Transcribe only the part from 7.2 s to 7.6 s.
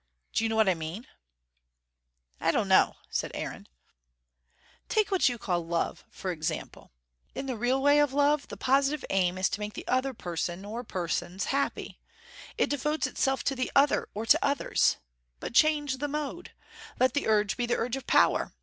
In the